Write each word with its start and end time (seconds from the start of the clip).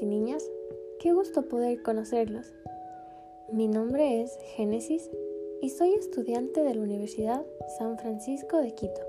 y 0.00 0.06
niñas, 0.06 0.50
qué 0.98 1.12
gusto 1.12 1.48
poder 1.48 1.82
conocerlos. 1.82 2.52
Mi 3.52 3.68
nombre 3.68 4.22
es 4.22 4.36
Génesis 4.56 5.10
y 5.60 5.68
soy 5.70 5.92
estudiante 5.92 6.62
de 6.62 6.74
la 6.74 6.80
Universidad 6.80 7.44
San 7.78 7.98
Francisco 7.98 8.58
de 8.58 8.74
Quito. 8.74 9.00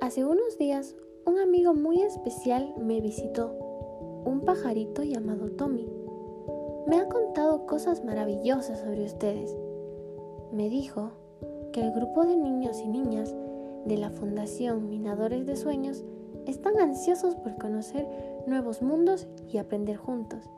Hace 0.00 0.24
unos 0.24 0.58
días 0.58 0.94
un 1.26 1.38
amigo 1.38 1.74
muy 1.74 2.02
especial 2.02 2.72
me 2.78 3.00
visitó, 3.00 3.52
un 4.24 4.42
pajarito 4.44 5.02
llamado 5.02 5.50
Tommy. 5.50 5.88
Me 6.86 6.96
ha 6.96 7.08
contado 7.08 7.66
cosas 7.66 8.04
maravillosas 8.04 8.80
sobre 8.80 9.04
ustedes. 9.04 9.56
Me 10.52 10.70
dijo 10.70 11.10
que 11.72 11.80
el 11.80 11.92
grupo 11.92 12.24
de 12.24 12.36
niños 12.36 12.80
y 12.80 12.88
niñas 12.88 13.34
de 13.84 13.98
la 13.98 14.10
Fundación 14.10 14.88
Minadores 14.88 15.46
de 15.46 15.56
Sueños 15.56 16.04
están 16.46 16.78
ansiosos 16.78 17.34
por 17.36 17.56
conocer 17.56 18.06
nuevos 18.46 18.82
mundos 18.82 19.26
y 19.48 19.58
aprender 19.58 19.96
juntos. 19.96 20.50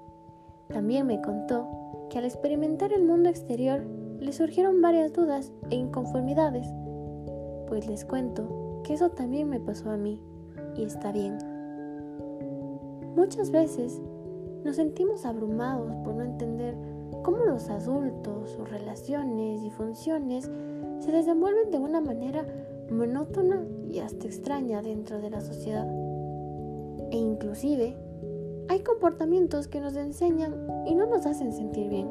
También 0.68 1.06
me 1.06 1.20
contó 1.20 1.66
que 2.10 2.18
al 2.18 2.24
experimentar 2.24 2.92
el 2.92 3.04
mundo 3.04 3.28
exterior 3.28 3.84
le 4.18 4.32
surgieron 4.32 4.82
varias 4.82 5.12
dudas 5.12 5.52
e 5.70 5.76
inconformidades, 5.76 6.66
pues 7.68 7.86
les 7.86 8.04
cuento 8.04 8.80
que 8.84 8.94
eso 8.94 9.10
también 9.10 9.48
me 9.48 9.60
pasó 9.60 9.90
a 9.90 9.96
mí 9.96 10.20
y 10.76 10.84
está 10.84 11.12
bien. 11.12 11.38
Muchas 13.16 13.50
veces 13.50 14.00
nos 14.64 14.76
sentimos 14.76 15.24
abrumados 15.24 15.94
por 16.04 16.14
no 16.14 16.22
entender 16.22 16.76
cómo 17.22 17.44
los 17.44 17.68
adultos, 17.68 18.50
sus 18.50 18.68
relaciones 18.70 19.62
y 19.62 19.70
funciones 19.70 20.50
se 21.00 21.12
desenvuelven 21.12 21.70
de 21.70 21.78
una 21.78 22.00
manera 22.00 22.46
monótona 22.90 23.64
y 23.90 24.00
hasta 24.00 24.26
extraña 24.26 24.82
dentro 24.82 25.20
de 25.20 25.30
la 25.30 25.40
sociedad. 25.40 25.86
E 27.10 27.16
inclusive 27.16 27.96
hay 28.68 28.80
comportamientos 28.80 29.68
que 29.68 29.80
nos 29.80 29.96
enseñan 29.96 30.54
y 30.86 30.94
no 30.94 31.06
nos 31.06 31.26
hacen 31.26 31.52
sentir 31.52 31.88
bien. 31.88 32.10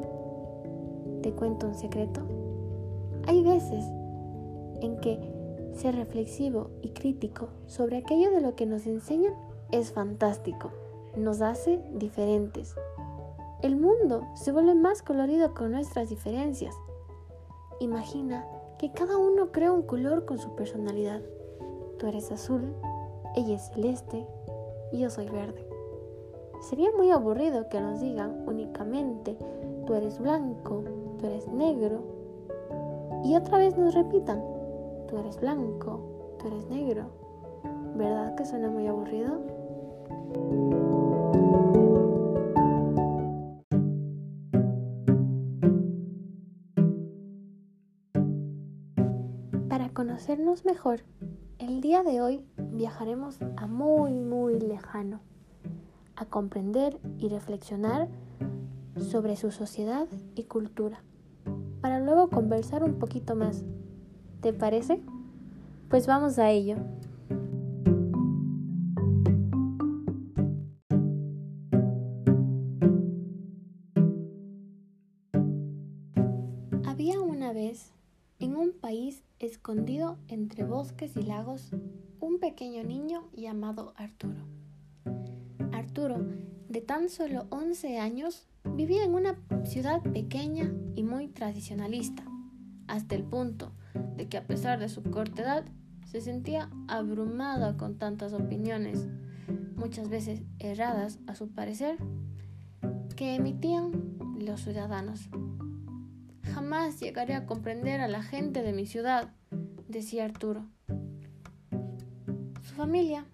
¿Te 1.22 1.32
cuento 1.32 1.66
un 1.68 1.74
secreto? 1.74 2.22
Hay 3.26 3.42
veces 3.42 3.84
en 4.80 4.98
que 5.00 5.18
ser 5.74 5.94
reflexivo 5.94 6.70
y 6.82 6.90
crítico 6.90 7.48
sobre 7.66 7.98
aquello 7.98 8.30
de 8.30 8.40
lo 8.40 8.56
que 8.56 8.66
nos 8.66 8.86
enseñan 8.86 9.34
es 9.70 9.92
fantástico, 9.92 10.72
nos 11.16 11.40
hace 11.40 11.80
diferentes. 11.92 12.74
El 13.62 13.76
mundo 13.76 14.26
se 14.34 14.52
vuelve 14.52 14.74
más 14.74 15.02
colorido 15.02 15.54
con 15.54 15.72
nuestras 15.72 16.08
diferencias. 16.08 16.74
Imagina 17.80 18.46
que 18.78 18.92
cada 18.92 19.16
uno 19.16 19.50
crea 19.52 19.72
un 19.72 19.82
color 19.82 20.24
con 20.24 20.38
su 20.38 20.54
personalidad. 20.54 21.20
Tú 21.98 22.06
eres 22.06 22.30
azul, 22.30 22.74
ella 23.34 23.56
es 23.56 23.70
celeste 23.70 24.26
y 24.92 25.00
yo 25.00 25.10
soy 25.10 25.28
verde. 25.28 25.66
Sería 26.68 26.90
muy 26.96 27.10
aburrido 27.10 27.68
que 27.68 27.80
nos 27.80 28.00
digan 28.00 28.44
únicamente 28.46 29.36
tú 29.86 29.94
eres 29.94 30.18
blanco, 30.18 30.82
tú 31.18 31.26
eres 31.26 31.48
negro 31.48 32.00
y 33.24 33.36
otra 33.36 33.58
vez 33.58 33.76
nos 33.76 33.94
repitan 33.94 34.42
tú 35.08 35.18
eres 35.18 35.40
blanco, 35.40 36.00
tú 36.38 36.46
eres 36.48 36.68
negro. 36.68 37.06
¿Verdad 37.96 38.34
que 38.36 38.44
suena 38.44 38.68
muy 38.68 38.86
aburrido? 38.86 39.40
Conocernos 49.98 50.64
mejor, 50.64 51.00
el 51.58 51.80
día 51.80 52.04
de 52.04 52.20
hoy 52.20 52.44
viajaremos 52.56 53.40
a 53.56 53.66
muy, 53.66 54.12
muy 54.12 54.60
lejano, 54.60 55.18
a 56.14 56.24
comprender 56.24 57.00
y 57.18 57.28
reflexionar 57.28 58.06
sobre 58.96 59.34
su 59.34 59.50
sociedad 59.50 60.06
y 60.36 60.44
cultura, 60.44 61.02
para 61.80 61.98
luego 61.98 62.30
conversar 62.30 62.84
un 62.84 63.00
poquito 63.00 63.34
más 63.34 63.64
¿Te 64.40 64.52
parece? 64.52 65.02
Pues 65.88 66.06
vamos 66.06 66.38
a 66.38 66.48
ello. 66.48 66.76
Había 76.86 77.20
una 77.20 77.52
vez, 77.52 77.97
en 78.38 78.56
un 78.56 78.72
país 78.72 79.24
escondido 79.40 80.18
entre 80.28 80.64
bosques 80.64 81.16
y 81.16 81.22
lagos, 81.22 81.70
un 82.20 82.38
pequeño 82.38 82.84
niño 82.84 83.28
llamado 83.34 83.94
Arturo. 83.96 84.46
Arturo, 85.72 86.24
de 86.68 86.80
tan 86.80 87.08
solo 87.08 87.46
11 87.50 87.98
años, 87.98 88.46
vivía 88.64 89.04
en 89.04 89.14
una 89.14 89.38
ciudad 89.64 90.02
pequeña 90.02 90.72
y 90.94 91.02
muy 91.02 91.28
tradicionalista, 91.28 92.24
hasta 92.86 93.16
el 93.16 93.24
punto 93.24 93.72
de 94.16 94.28
que 94.28 94.36
a 94.36 94.46
pesar 94.46 94.78
de 94.78 94.88
su 94.88 95.02
corta 95.02 95.42
edad, 95.42 95.64
se 96.06 96.20
sentía 96.20 96.70
abrumada 96.86 97.76
con 97.76 97.98
tantas 97.98 98.32
opiniones, 98.32 99.08
muchas 99.76 100.08
veces 100.08 100.42
erradas 100.58 101.18
a 101.26 101.34
su 101.34 101.48
parecer, 101.48 101.98
que 103.16 103.34
emitían 103.34 104.16
los 104.38 104.62
ciudadanos. 104.62 105.28
Jamás 106.58 106.98
llegaré 106.98 107.34
a 107.34 107.46
comprender 107.46 108.00
a 108.00 108.08
la 108.08 108.20
gente 108.20 108.64
de 108.64 108.72
mi 108.72 108.84
ciudad, 108.84 109.32
decía 109.86 110.24
Arturo. 110.24 110.66
Su 112.62 112.74
familia 112.74 113.26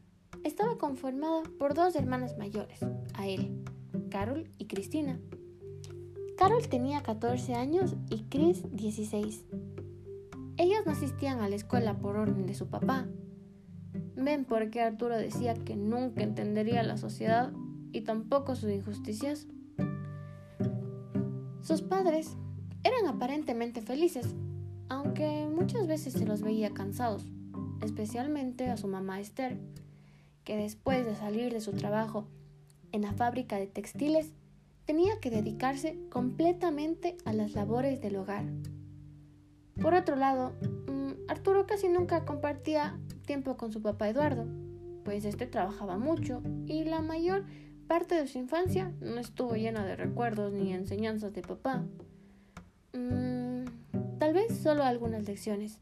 estaba 0.45 0.77
conformada 0.77 1.43
por 1.59 1.73
dos 1.73 1.97
hermanas 1.97 2.37
mayores, 2.37 2.81
a 3.15 3.27
él, 3.27 3.65
Carol 4.11 4.51
y 4.59 4.67
Cristina. 4.67 5.19
Carol 6.37 6.69
tenía 6.69 7.03
14 7.03 7.55
años 7.55 7.97
y 8.11 8.25
Chris 8.25 8.63
16. 8.73 9.47
Ellos 10.59 10.81
no 10.85 10.93
asistían 10.93 11.41
a 11.41 11.49
la 11.49 11.57
escuela 11.57 11.97
por 11.97 12.17
orden 12.17 12.45
de 12.45 12.53
su 12.53 12.69
papá. 12.69 13.07
Ven 14.17 14.45
por 14.45 14.69
qué 14.69 14.83
Arturo 14.83 15.17
decía 15.17 15.55
que 15.55 15.77
nunca 15.77 16.23
entendería 16.23 16.83
la 16.83 16.99
sociedad 16.99 17.55
y 17.91 18.03
tampoco 18.03 18.55
sus 18.55 18.71
injusticias. 18.71 19.47
Sus 21.63 21.81
padres 21.81 22.37
eran 22.85 23.07
aparentemente 23.09 23.81
felices, 23.81 24.35
aunque 24.89 25.49
muchas 25.51 25.87
veces 25.87 26.13
se 26.13 26.27
los 26.27 26.43
veía 26.43 26.71
cansados, 26.71 27.27
especialmente 27.83 28.69
a 28.69 28.77
su 28.77 28.87
mamá 28.87 29.21
Esther, 29.21 29.59
que 30.45 30.57
después 30.57 31.05
de 31.07 31.17
salir 31.17 31.53
de 31.53 31.61
su 31.61 31.73
trabajo 31.73 32.29
en 32.93 33.03
la 33.03 33.13
fábrica 33.13 33.57
de 33.57 33.67
textiles, 33.67 34.33
tenía 34.85 35.19
que 35.19 35.31
dedicarse 35.31 35.99
completamente 36.11 37.17
a 37.25 37.33
las 37.33 37.55
labores 37.55 38.01
del 38.01 38.17
hogar. 38.17 38.45
Por 39.81 39.95
otro 39.95 40.15
lado, 40.15 40.53
mm, 40.87 41.29
Arturo 41.29 41.67
casi 41.67 41.89
nunca 41.89 42.25
compartía 42.25 42.99
tiempo 43.27 43.57
con 43.57 43.73
su 43.73 43.81
papá 43.81 44.09
Eduardo, 44.09 44.47
pues 45.05 45.25
este 45.25 45.47
trabajaba 45.47 45.99
mucho 45.99 46.43
y 46.67 46.85
la 46.85 47.01
mayor 47.01 47.45
parte 47.87 48.15
de 48.15 48.27
su 48.27 48.39
infancia 48.39 48.93
no 49.01 49.19
estuvo 49.19 49.55
llena 49.55 49.85
de 49.85 49.97
recuerdos 49.97 50.53
ni 50.53 50.73
enseñanzas 50.73 51.33
de 51.33 51.43
papá. 51.43 51.85
Mm, 52.95 53.65
tal 54.19 54.33
vez 54.33 54.57
solo 54.57 54.85
algunas 54.85 55.27
lecciones 55.27 55.79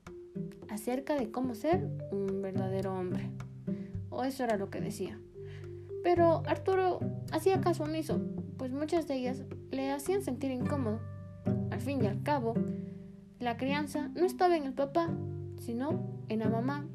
acerca 0.69 1.15
de 1.15 1.31
cómo 1.31 1.55
ser 1.55 1.89
un 2.11 2.43
verdadero 2.43 2.95
hombre. 2.95 3.31
O 4.11 4.25
eso 4.25 4.45
era 4.45 4.57
lo 4.57 4.71
que 4.71 4.81
decía. 4.81 5.19
Pero 6.03 6.43
Arturo 6.47 7.01
hacía 7.31 7.61
caso 7.61 7.85
omiso, 7.85 8.21
pues 8.57 8.73
muchas 8.73 9.07
de 9.07 9.17
ellas 9.17 9.45
le 9.71 9.91
hacían 9.91 10.23
sentir 10.23 10.51
incómodo. 10.51 11.01
Al 11.71 11.81
fin 11.81 12.03
y 12.03 12.07
al 12.07 12.23
cabo, 12.23 12.55
la 13.39 13.57
crianza 13.57 14.09
no 14.15 14.25
estaba 14.25 14.57
en 14.57 14.65
el 14.65 14.73
papá, 14.73 15.09
sino 15.59 16.23
en 16.29 16.41
la 16.41 16.49
mamá, 16.49 16.89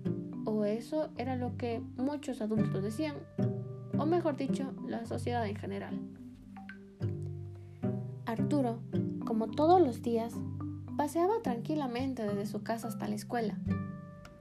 o 0.46 0.66
eso 0.66 1.10
era 1.18 1.36
lo 1.36 1.58
que 1.58 1.81
muchos 1.98 2.42
adultos 2.42 2.84
decían, 2.84 3.16
o 3.98 4.06
mejor 4.06 4.38
dicho, 4.38 4.74
la 4.88 5.06
sociedad 5.06 5.46
en 5.48 5.56
general. 5.56 6.00
Arturo, 8.27 8.81
como 9.25 9.47
todos 9.47 9.81
los 9.81 10.01
días, 10.01 10.33
paseaba 10.97 11.41
tranquilamente 11.41 12.24
desde 12.24 12.45
su 12.45 12.62
casa 12.62 12.89
hasta 12.89 13.07
la 13.07 13.15
escuela. 13.15 13.57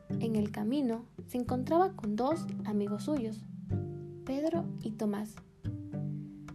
En 0.09 0.35
el 0.35 0.51
camino 0.51 1.05
se 1.29 1.39
encontraba 1.39 1.93
con 1.93 2.17
dos 2.17 2.47
amigos 2.65 3.05
suyos, 3.05 3.45
Pedro 4.25 4.65
y 4.83 4.91
Tomás. 4.91 5.37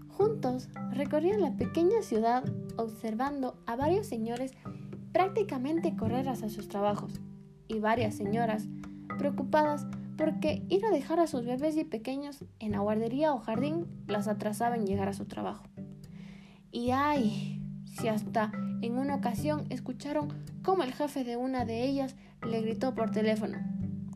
Juntos 0.10 0.68
recorrían 0.92 1.40
la 1.40 1.56
pequeña 1.56 2.02
ciudad 2.02 2.44
observando 2.76 3.56
a 3.66 3.78
varios 3.78 4.08
señores 4.08 4.52
prácticamente 5.14 5.96
correr 5.96 6.28
hacia 6.28 6.50
sus 6.50 6.68
trabajos, 6.68 7.22
y 7.70 7.80
varias 7.80 8.16
señoras 8.16 8.68
preocupadas 9.18 9.88
porque 10.18 10.66
ir 10.68 10.86
a 10.86 10.92
dejar 10.92 11.22
a 11.22 11.28
sus 11.28 11.46
bebés 11.46 11.78
y 11.78 11.86
pequeños 11.86 12.44
en 12.60 12.74
la 12.74 12.80
guardería 12.80 13.34
o 13.34 13.40
jardín 13.40 13.88
las 14.08 14.28
atrasaba 14.28 14.76
en 14.76 14.86
llegar 14.86 15.08
a 15.08 15.14
su 15.14 15.26
trabajo. 15.26 15.64
Y 16.72 16.92
ay, 16.92 17.62
si 17.86 18.08
hasta 18.08 18.52
en 18.82 18.98
una 18.98 19.16
ocasión 19.16 19.66
escucharon 19.70 20.30
cómo 20.64 20.84
el 20.84 20.94
jefe 20.94 21.24
de 21.24 21.38
una 21.38 21.66
de 21.66 21.84
ellas 21.84 22.16
le 22.48 22.62
gritó 22.62 22.96
por 22.96 23.12
teléfono. 23.12 23.58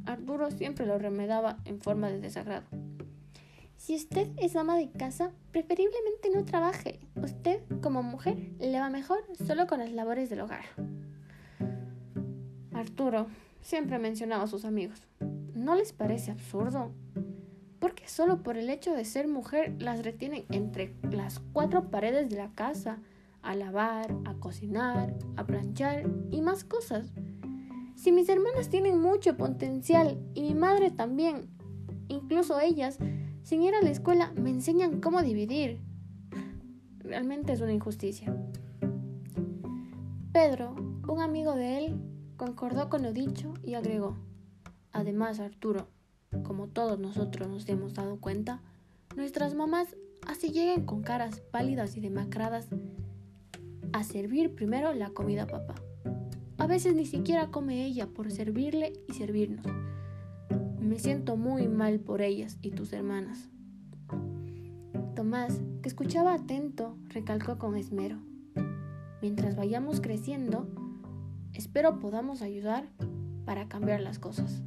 Arturo 0.05 0.51
siempre 0.51 0.85
lo 0.85 0.97
remedaba 0.97 1.57
en 1.65 1.79
forma 1.81 2.09
de 2.09 2.19
desagrado. 2.19 2.65
Si 3.77 3.95
usted 3.95 4.29
es 4.37 4.55
ama 4.55 4.77
de 4.77 4.89
casa, 4.89 5.31
preferiblemente 5.51 6.29
no 6.33 6.45
trabaje. 6.45 6.99
Usted, 7.21 7.61
como 7.81 8.01
mujer, 8.01 8.37
le 8.59 8.79
va 8.79 8.89
mejor 8.89 9.19
solo 9.45 9.67
con 9.67 9.79
las 9.79 9.91
labores 9.91 10.29
del 10.29 10.41
hogar. 10.41 10.63
Arturo 12.73 13.27
siempre 13.61 13.99
mencionaba 13.99 14.43
a 14.43 14.47
sus 14.47 14.65
amigos. 14.65 15.01
¿No 15.53 15.75
les 15.75 15.93
parece 15.93 16.31
absurdo? 16.31 16.91
Porque 17.85 18.07
solo 18.07 18.41
por 18.41 18.57
el 18.57 18.71
hecho 18.71 18.95
de 18.95 19.05
ser 19.05 19.27
mujer 19.27 19.75
las 19.79 20.03
retienen 20.03 20.45
entre 20.49 20.95
las 21.11 21.39
cuatro 21.53 21.91
paredes 21.91 22.27
de 22.31 22.35
la 22.35 22.49
casa, 22.49 22.97
a 23.43 23.53
lavar, 23.53 24.11
a 24.25 24.33
cocinar, 24.33 25.13
a 25.35 25.45
planchar 25.45 26.09
y 26.31 26.41
más 26.41 26.63
cosas. 26.63 27.13
Si 27.93 28.11
mis 28.11 28.27
hermanas 28.27 28.71
tienen 28.71 28.99
mucho 28.99 29.37
potencial 29.37 30.17
y 30.33 30.41
mi 30.41 30.55
madre 30.55 30.89
también, 30.89 31.47
incluso 32.07 32.59
ellas, 32.59 32.97
sin 33.43 33.61
ir 33.61 33.75
a 33.75 33.83
la 33.83 33.91
escuela, 33.91 34.33
me 34.35 34.49
enseñan 34.49 34.99
cómo 34.99 35.21
dividir. 35.21 35.79
Realmente 36.97 37.53
es 37.53 37.61
una 37.61 37.73
injusticia. 37.73 38.35
Pedro, 40.33 40.73
un 41.07 41.21
amigo 41.21 41.53
de 41.53 41.85
él, 41.85 42.01
concordó 42.35 42.89
con 42.89 43.03
lo 43.03 43.13
dicho 43.13 43.53
y 43.61 43.75
agregó, 43.75 44.17
además 44.91 45.39
Arturo, 45.39 45.85
como 46.43 46.67
todos 46.67 46.99
nosotros 46.99 47.47
nos 47.47 47.67
hemos 47.69 47.93
dado 47.93 48.19
cuenta, 48.19 48.61
nuestras 49.15 49.55
mamás 49.55 49.95
así 50.27 50.51
llegan 50.51 50.85
con 50.85 51.01
caras 51.01 51.39
pálidas 51.51 51.95
y 51.97 52.01
demacradas 52.01 52.67
a 53.93 54.03
servir 54.03 54.53
primero 54.55 54.93
la 54.93 55.09
comida 55.09 55.43
a 55.43 55.47
papá. 55.47 55.75
A 56.57 56.67
veces 56.67 56.95
ni 56.95 57.05
siquiera 57.05 57.51
come 57.51 57.85
ella 57.85 58.07
por 58.07 58.31
servirle 58.31 58.93
y 59.07 59.13
servirnos. 59.13 59.65
Me 60.79 60.99
siento 60.99 61.37
muy 61.37 61.67
mal 61.67 61.99
por 61.99 62.21
ellas 62.21 62.57
y 62.61 62.71
tus 62.71 62.93
hermanas. 62.93 63.49
Tomás, 65.15 65.61
que 65.81 65.89
escuchaba 65.89 66.33
atento, 66.33 66.97
recalcó 67.09 67.57
con 67.57 67.75
esmero. 67.75 68.17
Mientras 69.21 69.55
vayamos 69.55 70.01
creciendo, 70.01 70.67
espero 71.53 71.99
podamos 71.99 72.41
ayudar 72.41 72.89
para 73.45 73.67
cambiar 73.67 74.01
las 74.01 74.19
cosas. 74.19 74.61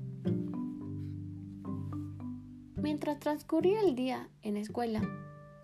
Mientras 2.98 3.20
transcurría 3.20 3.80
el 3.82 3.94
día 3.94 4.28
en 4.42 4.56
escuela, 4.56 5.00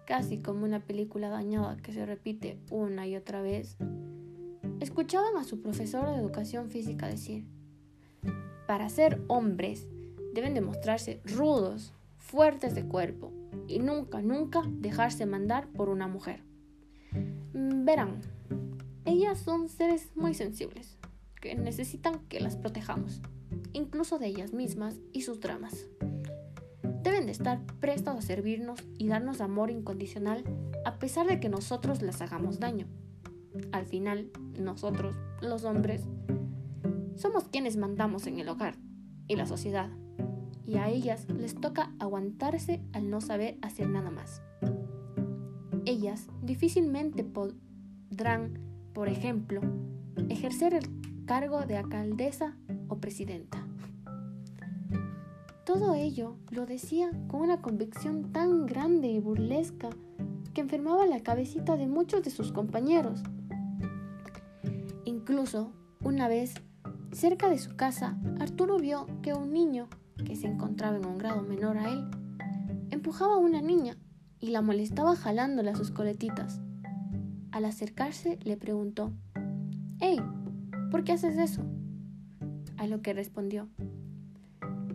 casi 0.07 0.39
como 0.39 0.65
una 0.65 0.79
película 0.79 1.31
dañada 1.31 1.77
que 1.79 1.93
se 1.93 2.07
repite 2.07 2.61
una 2.71 3.09
y 3.09 3.17
otra 3.17 3.43
vez, 3.43 3.77
escuchaban 4.79 5.37
a 5.37 5.43
su 5.43 5.61
profesor 5.61 6.09
de 6.09 6.15
educación 6.15 6.71
física 6.71 7.09
decir, 7.09 7.45
para 8.69 8.89
ser 8.89 9.21
hombres 9.27 9.89
deben 10.33 10.55
demostrarse 10.55 11.21
rudos, 11.25 11.93
fuertes 12.19 12.77
de 12.77 12.87
cuerpo 12.87 13.33
y 13.67 13.81
nunca, 13.81 14.23
nunca 14.23 14.63
dejarse 14.69 15.27
mandar 15.27 15.67
por 15.67 15.89
una 15.89 16.07
mujer. 16.07 16.45
Mm, 17.53 17.85
verán, 17.85 18.21
ellas 19.07 19.41
son 19.41 19.69
seres 19.69 20.09
muy 20.15 20.35
sensibles, 20.35 20.99
que 21.41 21.57
necesitan 21.57 22.21
que 22.29 22.39
las 22.39 22.55
protejamos, 22.55 23.21
incluso 23.73 24.21
de 24.21 24.29
ellas 24.29 24.53
mismas 24.53 25.01
y 25.13 25.23
sus 25.23 25.41
dramas. 25.41 25.89
Deben 27.05 27.27
de 27.27 27.33
estar 27.33 27.61
prestos 27.81 28.17
a 28.17 28.23
servirnos 28.23 28.81
y 28.99 29.09
darnos 29.09 29.43
amor 29.43 29.71
incondicional 29.71 30.43
a 30.87 30.99
pesar 30.99 31.27
de 31.27 31.39
que 31.39 31.51
nosotros 31.51 32.01
les 32.01 32.23
hagamos 32.23 32.59
daño. 32.59 32.87
Al 33.73 33.85
final, 33.85 34.31
nosotros, 34.59 35.15
los 35.43 35.65
hombres, 35.65 36.03
somos 37.15 37.45
quienes 37.45 37.77
mandamos 37.77 38.27
en 38.27 38.41
el 38.41 38.49
hogar 38.49 38.77
y 39.29 39.37
la 39.37 39.45
sociedad 39.47 39.91
y 40.67 40.77
a 40.77 40.89
ellas 40.89 41.27
les 41.29 41.55
toca 41.55 41.93
aguantarse 41.99 42.81
al 42.95 43.11
no 43.11 43.21
saber 43.21 43.59
hacer 43.61 43.89
nada 43.89 44.11
más. 44.11 44.41
Ellas 45.85 46.29
difícilmente 46.43 47.23
podrán, 47.23 48.59
por 48.95 49.09
ejemplo, 49.09 49.61
ejercer 50.31 50.73
el 50.73 50.89
cargo 51.27 51.67
de 51.67 51.77
alcaldesa 51.77 52.57
o 52.89 52.97
presidenta. 52.97 53.67
Todo 55.65 55.95
ello 55.95 56.37
lo 56.51 56.67
decía 56.67 57.11
con 57.27 57.41
una 57.41 57.63
convicción 57.63 58.33
tan 58.33 58.67
grande 58.67 59.09
y 59.09 59.19
burlesca 59.19 59.89
que 60.53 60.61
enfermaba 60.61 61.07
la 61.07 61.21
cabecita 61.21 61.77
de 61.79 61.87
muchos 61.87 62.23
de 62.23 62.31
sus 62.31 62.53
compañeros. 62.53 63.23
Incluso, 65.07 65.73
una 66.03 66.29
vez, 66.29 66.53
cerca 67.13 67.49
de 67.49 67.59
su 67.59 67.77
casa, 67.77 68.19
Arturo 68.41 68.79
vio 68.79 69.07
que 69.23 69.33
un 69.33 69.55
niño 69.55 69.89
que 70.27 70.37
se 70.37 70.49
encontraba 70.49 70.99
en 70.99 71.07
un 71.07 71.17
grado 71.17 71.41
menor 71.43 71.79
a 71.79 71.91
él, 71.91 72.11
empujaba 72.91 73.37
a 73.37 73.39
una 73.39 73.63
niña 73.63 73.97
y 74.41 74.49
la 74.49 74.61
molestaba 74.61 75.17
jalándola 75.17 75.71
a 75.71 75.77
sus 75.77 75.91
coletitas. 75.91 76.61
Al 77.53 77.65
acercarse 77.65 78.39
le 78.45 78.59
preguntó, 78.59 79.13
¡Hey! 79.99 80.21
¿Por 80.91 81.05
qué 81.05 81.13
haces 81.13 81.39
eso? 81.39 81.63
A 82.77 82.87
lo 82.87 83.01
que 83.01 83.15
respondió, 83.15 83.69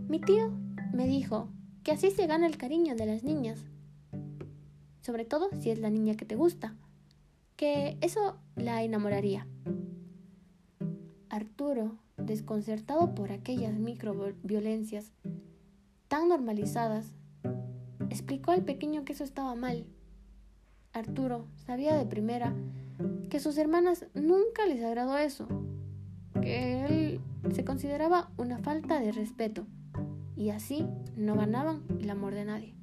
mi 0.10 0.20
tío 0.20 0.52
me 0.92 1.06
dijo 1.06 1.50
que 1.84 1.92
así 1.92 2.10
se 2.10 2.26
gana 2.26 2.48
el 2.48 2.58
cariño 2.58 2.96
de 2.96 3.06
las 3.06 3.24
niñas, 3.24 3.64
sobre 5.02 5.24
todo 5.24 5.50
si 5.62 5.70
es 5.70 5.78
la 5.78 5.92
niña 5.92 6.16
que 6.16 6.26
te 6.26 6.36
gusta, 6.36 6.76
que 7.56 7.96
eso 8.02 8.40
la 8.56 8.82
enamoraría. 8.82 9.46
Arturo 11.30 12.00
desconcertado 12.18 13.14
por 13.14 13.32
aquellas 13.32 13.78
microviolencias 13.78 15.12
tan 16.08 16.28
normalizadas, 16.28 17.14
explicó 18.10 18.50
al 18.50 18.64
pequeño 18.64 19.06
que 19.06 19.14
eso 19.14 19.24
estaba 19.24 19.54
mal. 19.54 19.86
Arturo 20.92 21.46
sabía 21.68 21.94
de 21.94 22.08
primera 22.08 22.56
que 23.30 23.38
a 23.38 23.40
sus 23.42 23.60
hermanas 23.60 24.08
nunca 24.16 24.66
les 24.66 24.84
agradó 24.84 25.20
eso, 25.20 25.48
que 26.42 26.86
él 26.86 27.22
se 27.54 27.64
consideraba 27.64 28.32
una 28.38 28.58
falta 28.58 29.00
de 29.00 29.12
respeto 29.12 29.68
y 30.39 30.51
así 30.51 30.88
no 31.18 31.36
ganaban 31.36 31.83
el 32.00 32.09
amor 32.09 32.33
de 32.33 32.45
nadie. 32.45 32.74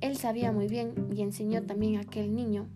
Él 0.00 0.16
sabía 0.16 0.52
muy 0.52 0.68
bien 0.68 1.08
y 1.12 1.22
enseñó 1.22 1.64
también 1.64 1.96
a 1.96 2.02
aquel 2.02 2.32
niño 2.32 2.68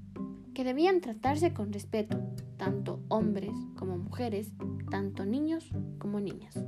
que 0.52 0.64
debían 0.64 1.00
tratarse 1.00 1.54
con 1.54 1.72
respeto, 1.72 2.18
tanto 2.56 2.98
hombres 3.06 3.52
como 3.76 3.96
mujeres, 3.98 4.50
tanto 4.90 5.24
niños 5.24 5.70
como 5.98 6.18
niñas. 6.18 6.58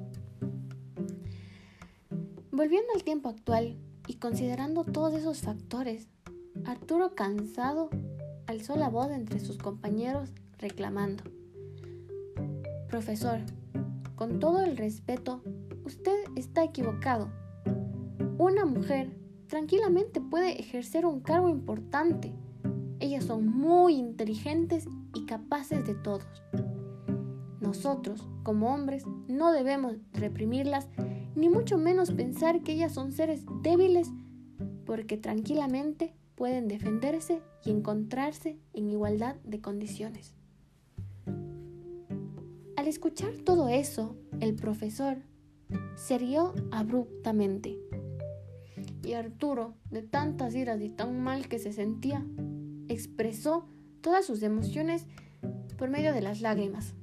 Volviendo 2.53 2.93
al 2.95 3.03
tiempo 3.03 3.29
actual 3.29 3.77
y 4.07 4.15
considerando 4.15 4.85
todos 4.85 5.15
esos 5.15 5.41
factores, 5.41 6.07
Arturo 6.65 7.17
cansado 7.17 7.91
alzó 8.47 8.77
la 8.77 8.89
voz 8.89 9.11
entre 9.11 9.41
sus 9.41 9.59
compañeros 9.59 10.31
reclamando, 10.59 11.25
Profesor, 12.89 13.41
con 14.15 14.39
todo 14.39 14.63
el 14.63 14.77
respeto, 14.77 15.43
usted 15.85 16.25
está 16.37 16.65
equivocado. 16.65 17.31
Una 18.39 18.65
mujer 18.65 19.17
tranquilamente 19.47 20.21
puede 20.21 20.61
ejercer 20.61 21.07
un 21.07 21.21
cargo 21.21 21.49
importante 21.49 22.35
ellas 23.05 23.25
son 23.25 23.47
muy 23.47 23.97
inteligentes 23.97 24.89
y 25.15 25.27
capaces 25.27 25.87
de 25.87 25.95
todos. 25.95 26.27
Nosotros, 27.61 28.27
como 28.43 28.73
hombres, 28.73 29.05
no 29.29 29.53
debemos 29.53 29.97
reprimirlas, 30.15 30.89
ni 31.35 31.51
mucho 31.51 31.77
menos 31.77 32.13
pensar 32.13 32.63
que 32.63 32.73
ellas 32.73 32.93
son 32.93 33.13
seres 33.13 33.45
débiles, 33.63 34.11
porque 34.87 35.19
tranquilamente 35.19 36.15
pueden 36.35 36.67
defenderse 36.67 37.43
y 37.63 37.73
encontrarse 37.73 38.59
en 38.73 38.89
igualdad 38.89 39.37
de 39.45 39.61
condiciones. 39.61 40.35
Al 42.77 42.89
escuchar 42.89 43.35
todo 43.45 43.69
eso, 43.69 44.17
el 44.41 44.55
profesor 44.55 45.19
se 45.97 46.19
rió 46.19 46.55
abruptamente. 46.71 47.79
Y 49.03 49.13
Arturo, 49.13 49.75
de 49.91 50.03
tantas 50.03 50.55
iras 50.55 50.81
y 50.81 50.89
tan 50.89 51.21
mal 51.21 51.49
que 51.49 51.59
se 51.59 51.73
sentía, 51.73 52.25
expresó 52.89 53.69
todas 54.01 54.25
sus 54.25 54.43
emociones 54.43 55.07
por 55.77 55.91
medio 55.91 56.13
de 56.13 56.23
las 56.23 56.41
lágrimas, 56.41 56.95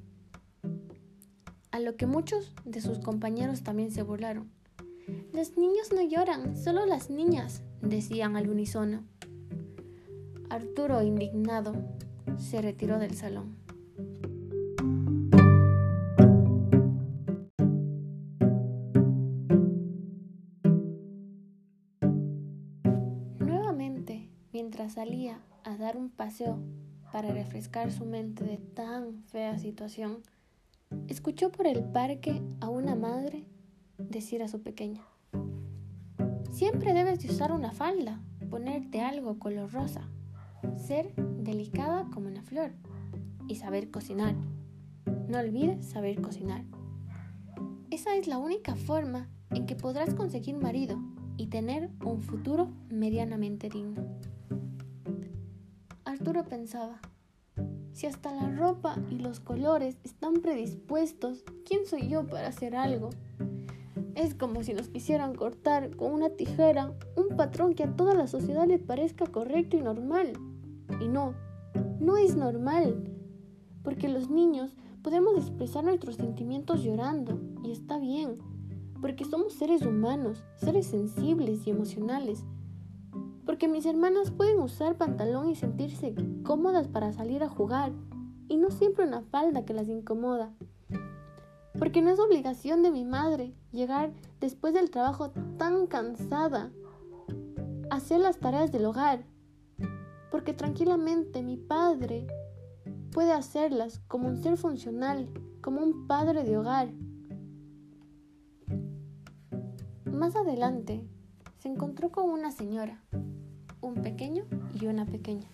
a 1.72 1.80
lo 1.80 1.96
que 1.96 2.06
muchos 2.06 2.54
de 2.66 2.82
sus 2.82 3.00
compañeros 3.00 3.64
también 3.64 3.92
se 3.92 4.04
burlaron. 4.04 4.52
Los 5.34 5.58
niños 5.58 5.92
no 5.94 6.02
lloran, 6.02 6.58
solo 6.58 6.86
las 6.86 7.10
niñas, 7.10 7.64
decían 7.82 8.36
al 8.36 8.50
unísono. 8.50 9.04
Arturo, 10.50 11.02
indignado, 11.02 11.74
se 12.38 12.62
retiró 12.62 13.00
del 13.00 13.16
salón. 13.16 13.56
Salía 24.92 25.40
a 25.64 25.78
dar 25.78 25.98
un 25.98 26.10
paseo 26.10 26.60
para 27.12 27.32
refrescar 27.32 27.92
su 27.92 28.06
mente 28.06 28.44
de 28.44 28.58
tan 28.58 29.24
fea 29.24 29.58
situación, 29.58 30.20
escuchó 31.08 31.52
por 31.52 31.68
el 31.68 31.84
parque 31.84 32.42
a 32.60 32.70
una 32.70 32.96
madre 32.96 33.46
decir 33.98 34.44
a 34.44 34.48
su 34.48 34.62
pequeña, 34.62 35.02
Siempre 36.52 36.94
debes 36.94 37.22
de 37.22 37.30
usar 37.30 37.54
una 37.54 37.72
falda, 37.72 38.22
ponerte 38.50 39.00
algo 39.00 39.40
color 39.40 39.72
rosa, 39.72 40.02
ser 40.76 41.16
delicada 41.16 42.10
como 42.14 42.28
una 42.28 42.44
flor 42.44 42.74
y 43.48 43.56
saber 43.56 43.90
cocinar. 43.90 44.36
No 45.30 45.40
olvides 45.40 45.86
saber 45.86 46.22
cocinar. 46.22 46.66
Esa 47.90 48.16
es 48.18 48.28
la 48.28 48.38
única 48.38 48.76
forma 48.76 49.30
en 49.52 49.66
que 49.66 49.78
podrás 49.78 50.14
conseguir 50.14 50.58
marido 50.58 51.00
y 51.38 51.48
tener 51.48 51.90
un 52.04 52.22
futuro 52.22 52.70
medianamente 52.90 53.70
digno. 53.70 54.04
Pensaba, 56.24 57.00
si 57.94 58.06
hasta 58.06 58.32
la 58.34 58.50
ropa 58.50 58.96
y 59.10 59.18
los 59.18 59.40
colores 59.40 59.98
están 60.04 60.36
predispuestos, 60.36 61.44
¿quién 61.66 61.86
soy 61.86 62.08
yo 62.10 62.28
para 62.28 62.50
hacer 62.50 62.76
algo? 62.76 63.10
Es 64.16 64.36
como 64.36 64.64
si 64.64 64.74
nos 64.74 64.90
quisieran 64.90 65.34
cortar 65.34 65.96
con 65.96 66.14
una 66.14 66.30
tijera 66.30 66.94
un 67.16 67.36
patrón 67.36 67.74
que 67.74 67.84
a 67.84 67.96
toda 67.96 68.14
la 68.14 68.28
sociedad 68.28 68.68
le 68.68 68.80
parezca 68.80 69.26
correcto 69.26 69.78
y 69.78 69.82
normal. 69.82 70.34
Y 71.00 71.08
no, 71.08 71.34
no 72.00 72.18
es 72.18 72.36
normal, 72.36 73.04
porque 73.82 74.08
los 74.08 74.30
niños 74.30 74.76
podemos 75.02 75.36
expresar 75.38 75.84
nuestros 75.84 76.18
sentimientos 76.18 76.84
llorando, 76.84 77.40
y 77.64 77.72
está 77.72 77.98
bien, 77.98 78.38
porque 79.02 79.26
somos 79.26 79.54
seres 79.54 79.82
humanos, 79.82 80.44
seres 80.58 80.86
sensibles 80.86 81.66
y 81.66 81.72
emocionales. 81.72 82.46
Porque 83.52 83.68
mis 83.68 83.86
hermanas 83.86 84.32
pueden 84.32 84.60
usar 84.60 84.96
pantalón 84.96 85.50
y 85.50 85.56
sentirse 85.56 86.16
cómodas 86.46 86.88
para 86.88 87.12
salir 87.12 87.44
a 87.44 87.50
jugar, 87.50 87.92
y 88.48 88.56
no 88.56 88.72
siempre 88.72 89.06
una 89.06 89.24
falda 89.24 89.66
que 89.66 89.74
las 89.74 89.90
incomoda. 89.90 90.54
Porque 91.78 92.02
no 92.02 92.12
es 92.12 92.20
obligación 92.22 92.82
de 92.82 92.92
mi 92.92 93.04
madre 93.04 93.54
llegar 93.74 94.14
después 94.40 94.74
del 94.74 94.90
trabajo 94.90 95.32
tan 95.58 95.86
cansada 95.88 96.72
a 97.90 97.96
hacer 97.98 98.22
las 98.22 98.40
tareas 98.40 98.72
del 98.72 98.86
hogar. 98.86 99.26
Porque 100.32 100.54
tranquilamente 100.54 101.44
mi 101.44 101.58
padre 101.58 102.28
puede 103.12 103.34
hacerlas 103.34 104.00
como 104.08 104.30
un 104.30 104.38
ser 104.38 104.56
funcional, 104.56 105.28
como 105.60 105.82
un 105.82 106.08
padre 106.08 106.46
de 106.46 106.58
hogar. 106.58 106.94
Más 110.06 110.38
adelante 110.38 111.06
se 111.58 111.68
encontró 111.68 112.14
con 112.14 112.30
una 112.30 112.52
señora, 112.52 113.04
un 113.82 113.96
pequeño 113.96 114.46
y 114.80 114.86
una 114.86 115.06
pequeña. 115.06 115.48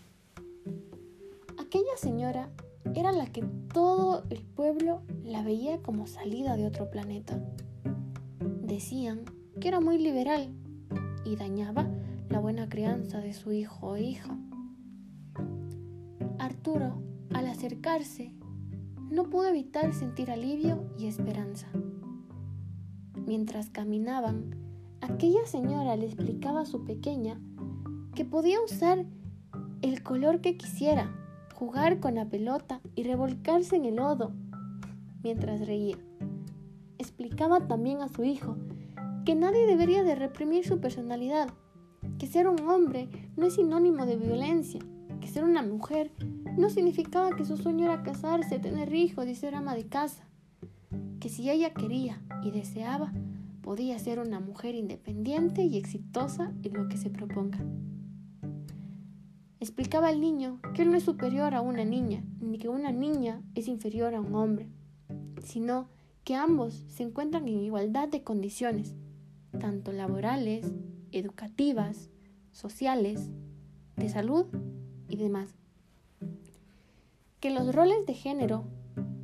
Aquella 1.57 1.97
señora 1.97 2.49
era 2.93 3.11
la 3.11 3.27
que 3.27 3.43
todo 3.73 4.23
el 4.29 4.41
pueblo 4.41 5.01
la 5.23 5.43
veía 5.43 5.81
como 5.81 6.07
salida 6.07 6.55
de 6.55 6.65
otro 6.65 6.89
planeta. 6.89 7.41
Decían 8.61 9.21
que 9.59 9.67
era 9.67 9.79
muy 9.79 9.97
liberal 9.97 10.49
y 11.25 11.35
dañaba 11.35 11.87
la 12.29 12.39
buena 12.39 12.69
crianza 12.69 13.19
de 13.19 13.33
su 13.33 13.51
hijo 13.51 13.87
o 13.87 13.97
hija. 13.97 14.37
Arturo, 16.37 17.01
al 17.33 17.47
acercarse, 17.47 18.33
no 19.09 19.29
pudo 19.29 19.47
evitar 19.47 19.93
sentir 19.93 20.31
alivio 20.31 20.89
y 20.97 21.07
esperanza. 21.07 21.67
Mientras 23.25 23.69
caminaban, 23.69 24.55
aquella 25.01 25.45
señora 25.45 25.95
le 25.95 26.05
explicaba 26.05 26.61
a 26.61 26.65
su 26.65 26.85
pequeña 26.85 27.39
que 28.17 28.25
podía 28.25 28.59
usar 28.59 29.05
el 29.83 30.01
color 30.01 30.41
que 30.41 30.57
quisiera, 30.57 31.13
jugar 31.53 31.99
con 31.99 32.15
la 32.15 32.25
pelota 32.25 32.81
y 32.95 33.03
revolcarse 33.03 33.75
en 33.75 33.85
el 33.85 33.97
lodo 33.97 34.31
mientras 35.21 35.67
reía. 35.67 35.99
Explicaba 36.97 37.67
también 37.67 38.01
a 38.01 38.07
su 38.07 38.23
hijo 38.23 38.57
que 39.23 39.35
nadie 39.35 39.67
debería 39.67 40.01
de 40.01 40.15
reprimir 40.15 40.65
su 40.65 40.79
personalidad, 40.79 41.49
que 42.17 42.25
ser 42.25 42.47
un 42.47 42.59
hombre 42.67 43.07
no 43.35 43.45
es 43.45 43.53
sinónimo 43.53 44.07
de 44.07 44.15
violencia, 44.15 44.81
que 45.21 45.27
ser 45.27 45.43
una 45.43 45.61
mujer 45.61 46.11
no 46.57 46.71
significaba 46.71 47.35
que 47.35 47.45
su 47.45 47.55
sueño 47.55 47.85
era 47.85 48.01
casarse, 48.01 48.57
tener 48.57 48.95
hijos 48.95 49.27
y 49.27 49.35
ser 49.35 49.53
ama 49.53 49.75
de 49.75 49.85
casa 49.85 50.27
que 51.19 51.29
si 51.29 51.51
ella 51.51 51.71
quería 51.75 52.19
y 52.41 52.49
deseaba, 52.49 53.13
podía 53.61 53.99
ser 53.99 54.17
una 54.17 54.39
mujer 54.39 54.73
independiente 54.73 55.61
y 55.61 55.77
exitosa 55.77 56.51
en 56.63 56.73
lo 56.73 56.87
que 56.87 56.97
se 56.97 57.11
proponga. 57.11 57.59
Explicaba 59.59 60.09
al 60.09 60.21
niño 60.21 60.59
que 60.75 60.83
él 60.83 60.91
no 60.91 60.97
es 60.97 61.03
superior 61.03 61.55
a 61.55 61.61
una 61.61 61.83
niña, 61.83 62.23
ni 62.39 62.59
que 62.59 62.69
una 62.69 62.91
niña 62.91 63.41
es 63.55 63.67
inferior 63.67 64.13
a 64.13 64.21
un 64.21 64.35
hombre, 64.35 64.69
sino 65.43 65.89
que 66.23 66.35
ambos 66.35 66.83
se 66.89 67.03
encuentran 67.03 67.47
en 67.47 67.61
igualdad 67.61 68.07
de 68.07 68.23
condiciones, 68.23 68.95
tanto 69.59 69.91
laborales, 69.91 70.71
educativas, 71.11 72.09
sociales, 72.51 73.31
de 73.95 74.09
salud 74.09 74.45
y 75.09 75.17
demás. 75.17 75.55
Que 77.39 77.49
los 77.49 77.73
roles 77.73 78.05
de 78.05 78.13
género 78.13 78.65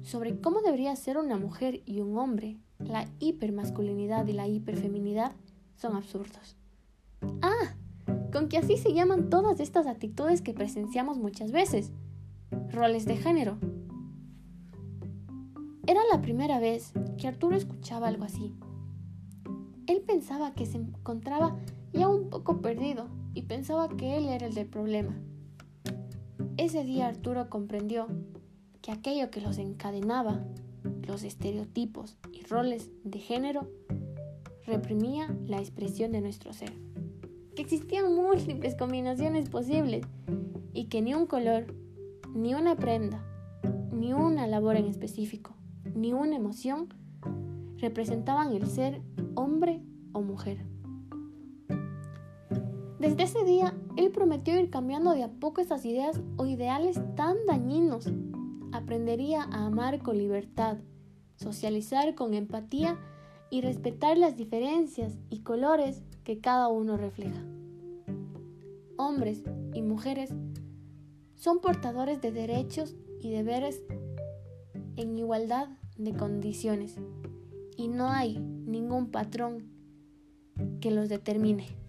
sobre 0.01 0.39
cómo 0.39 0.61
debería 0.61 0.95
ser 0.95 1.17
una 1.17 1.37
mujer 1.37 1.81
y 1.85 2.01
un 2.01 2.17
hombre, 2.17 2.57
la 2.79 3.07
hipermasculinidad 3.19 4.25
y 4.27 4.33
la 4.33 4.47
hiperfeminidad 4.47 5.33
son 5.75 5.95
absurdos. 5.95 6.57
Ah, 7.41 7.75
con 8.33 8.49
que 8.49 8.57
así 8.57 8.77
se 8.77 8.93
llaman 8.93 9.29
todas 9.29 9.59
estas 9.59 9.85
actitudes 9.85 10.41
que 10.41 10.55
presenciamos 10.55 11.19
muchas 11.19 11.51
veces. 11.51 11.91
Roles 12.71 13.05
de 13.05 13.15
género. 13.15 13.59
Era 15.85 16.01
la 16.11 16.19
primera 16.21 16.59
vez 16.59 16.93
que 17.17 17.27
Arturo 17.27 17.55
escuchaba 17.55 18.07
algo 18.07 18.23
así. 18.23 18.55
Él 19.85 20.01
pensaba 20.01 20.53
que 20.53 20.65
se 20.65 20.77
encontraba 20.77 21.55
ya 21.93 22.07
un 22.07 22.31
poco 22.31 22.59
perdido 22.59 23.07
y 23.35 23.43
pensaba 23.43 23.87
que 23.87 24.17
él 24.17 24.25
era 24.25 24.47
el 24.47 24.55
del 24.55 24.67
problema. 24.67 25.15
Ese 26.57 26.83
día 26.83 27.07
Arturo 27.07 27.49
comprendió 27.49 28.07
que 28.81 28.91
aquello 28.91 29.29
que 29.29 29.41
los 29.41 29.59
encadenaba, 29.59 30.43
los 31.07 31.23
estereotipos 31.23 32.17
y 32.31 32.43
roles 32.43 32.89
de 33.03 33.19
género, 33.19 33.69
reprimía 34.65 35.35
la 35.45 35.59
expresión 35.59 36.11
de 36.11 36.21
nuestro 36.21 36.51
ser. 36.53 36.82
Que 37.55 37.61
existían 37.61 38.15
múltiples 38.15 38.75
combinaciones 38.75 39.49
posibles 39.49 40.05
y 40.73 40.85
que 40.85 41.01
ni 41.01 41.13
un 41.13 41.27
color, 41.27 41.73
ni 42.33 42.53
una 42.55 42.75
prenda, 42.75 43.23
ni 43.91 44.13
una 44.13 44.47
labor 44.47 44.75
en 44.75 44.85
específico, 44.85 45.55
ni 45.95 46.13
una 46.13 46.35
emoción 46.35 46.89
representaban 47.77 48.53
el 48.53 48.67
ser 48.67 49.01
hombre 49.35 49.81
o 50.13 50.21
mujer. 50.21 50.65
Desde 52.99 53.23
ese 53.23 53.43
día, 53.43 53.75
él 53.97 54.11
prometió 54.11 54.57
ir 54.57 54.69
cambiando 54.69 55.11
de 55.11 55.23
a 55.23 55.31
poco 55.31 55.61
esas 55.61 55.85
ideas 55.85 56.21
o 56.37 56.45
ideales 56.45 56.99
tan 57.15 57.35
dañinos 57.45 58.09
aprendería 58.71 59.43
a 59.43 59.65
amar 59.65 60.01
con 60.01 60.17
libertad, 60.17 60.77
socializar 61.35 62.15
con 62.15 62.33
empatía 62.33 62.97
y 63.49 63.61
respetar 63.61 64.17
las 64.17 64.35
diferencias 64.35 65.17
y 65.29 65.41
colores 65.41 66.01
que 66.23 66.39
cada 66.39 66.67
uno 66.67 66.97
refleja. 66.97 67.43
Hombres 68.97 69.43
y 69.73 69.81
mujeres 69.81 70.33
son 71.35 71.59
portadores 71.59 72.21
de 72.21 72.31
derechos 72.31 72.95
y 73.19 73.31
deberes 73.31 73.81
en 74.95 75.17
igualdad 75.17 75.67
de 75.97 76.13
condiciones 76.13 76.95
y 77.75 77.87
no 77.87 78.09
hay 78.09 78.39
ningún 78.39 79.11
patrón 79.11 79.69
que 80.79 80.91
los 80.91 81.09
determine. 81.09 81.82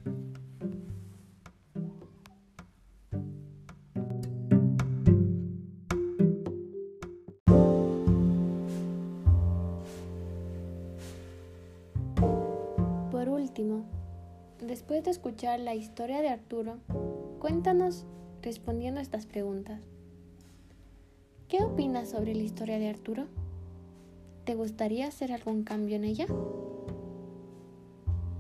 Escuchar 15.11 15.61
la 15.61 15.75
historia 15.75 16.21
de 16.21 16.29
Arturo, 16.29 16.79
cuéntanos 17.39 18.07
respondiendo 18.43 19.01
estas 19.01 19.27
preguntas. 19.27 19.81
¿Qué 21.49 21.63
opinas 21.63 22.11
sobre 22.11 22.35
la 22.35 22.43
historia 22.43 22.79
de 22.79 22.89
Arturo? 22.89 23.27
¿Te 24.45 24.55
gustaría 24.55 25.07
hacer 25.07 25.33
algún 25.33 25.65
cambio 25.65 25.97
en 25.97 26.05
ella? 26.05 26.27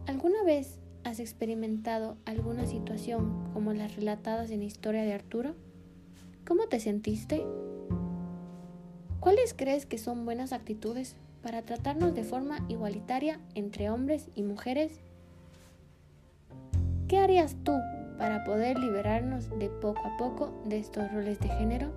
¿Alguna 0.06 0.42
vez 0.44 0.78
has 1.04 1.20
experimentado 1.20 2.16
alguna 2.24 2.66
situación 2.66 3.50
como 3.52 3.72
las 3.72 3.96
relatadas 3.96 4.50
en 4.50 4.60
la 4.60 4.66
historia 4.66 5.02
de 5.02 5.12
Arturo? 5.12 5.54
¿Cómo 6.46 6.66
te 6.66 6.80
sentiste? 6.80 7.44
¿Cuáles 9.20 9.54
crees 9.54 9.86
que 9.86 9.98
son 9.98 10.24
buenas 10.24 10.52
actitudes 10.52 11.16
para 11.42 11.62
tratarnos 11.62 12.14
de 12.14 12.24
forma 12.24 12.64
igualitaria 12.68 13.40
entre 13.54 13.90
hombres 13.90 14.28
y 14.34 14.42
mujeres 14.42 15.00
¿Qué 17.08 17.18
harías 17.18 17.54
tú 17.64 17.72
para 18.16 18.44
poder 18.44 18.78
liberarnos 18.78 19.50
de 19.58 19.68
poco 19.68 20.00
a 20.04 20.16
poco 20.16 20.52
de 20.64 20.78
estos 20.78 21.12
roles 21.12 21.38
de 21.38 21.48
género? 21.48 21.92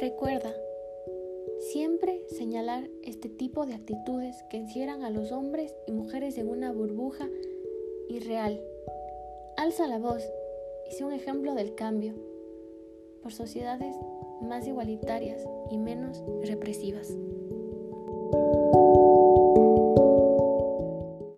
Recuerda, 0.00 0.54
siempre 1.58 2.22
señalar 2.28 2.88
este 3.02 3.28
tipo 3.28 3.66
de 3.66 3.74
actitudes 3.74 4.44
que 4.48 4.58
encierran 4.58 5.02
a 5.02 5.10
los 5.10 5.32
hombres 5.32 5.74
y 5.86 5.92
mujeres 5.92 6.38
en 6.38 6.48
una 6.48 6.70
burbuja 6.70 7.28
irreal. 8.08 8.62
Alza 9.56 9.88
la 9.88 9.98
voz 9.98 10.22
y 10.88 10.92
sea 10.92 11.08
un 11.08 11.12
ejemplo 11.12 11.54
del 11.54 11.74
cambio 11.74 12.14
por 13.20 13.32
sociedades 13.32 13.96
más 14.40 14.66
igualitarias 14.66 15.42
y 15.70 15.78
menos 15.78 16.22
represivas. 16.44 17.12